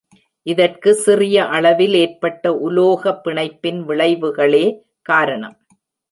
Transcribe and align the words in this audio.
இதற்கு 0.47 0.91
சிறிய 0.95 1.43
அளவில் 1.47 1.93
ஏற்பட்ட 1.93 2.53
உலோக 2.59 3.13
பிணைப்பின் 3.25 3.81
விளைவுகளே 3.89 4.63
காரணம். 5.01 5.55